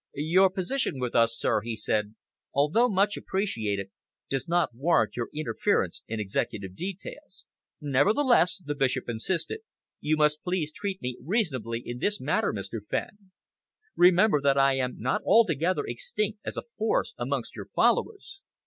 "Your 0.15 0.49
position 0.49 0.99
with 0.99 1.13
us, 1.13 1.37
sir," 1.37 1.61
he 1.61 1.75
said, 1.75 2.15
"although 2.55 2.89
much 2.89 3.17
appreciated, 3.17 3.91
does 4.31 4.47
not 4.47 4.73
warrant 4.73 5.15
your 5.15 5.29
interference 5.31 6.01
in 6.07 6.19
executive 6.19 6.75
details." 6.75 7.45
"Nevertheless," 7.79 8.57
the 8.65 8.73
Bishop 8.73 9.07
insisted, 9.07 9.59
"you 9.99 10.17
must 10.17 10.41
please 10.41 10.71
treat 10.71 11.03
me 11.03 11.19
reasonably 11.23 11.83
in 11.85 11.99
this 11.99 12.19
matter, 12.19 12.51
Mr. 12.51 12.79
Fenn. 12.89 13.29
Remember 13.95 14.39
I 14.57 14.73
am 14.77 14.95
not 14.97 15.21
altogether 15.21 15.83
extinct 15.85 16.39
as 16.43 16.57
a 16.57 16.63
force 16.79 17.13
amongst 17.19 17.55
your 17.55 17.67
followers. 17.67 18.41